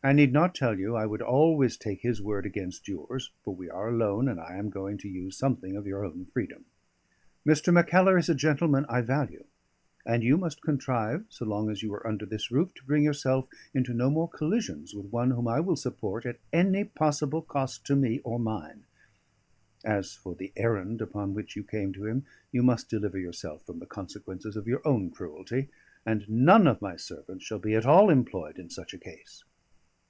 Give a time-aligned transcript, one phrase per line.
[0.00, 3.68] I need not tell you I would always take his word against yours; for we
[3.68, 6.64] are alone, and I am going to use something of your own freedom.
[7.46, 7.74] Mr.
[7.74, 9.44] Mackellar is a gentleman I value;
[10.06, 13.48] and you must contrive, so long as you are under this roof, to bring yourself
[13.74, 17.94] into no more collisions with one whom I will support at any possible cost to
[17.96, 18.84] me or mine.
[19.84, 23.78] As for the errand upon which you came to him, you must deliver yourself from
[23.78, 25.68] the consequences of your own cruelty,
[26.06, 29.44] and none of my servants shall be at all employed in such a case."